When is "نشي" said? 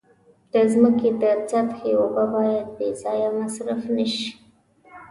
3.95-4.29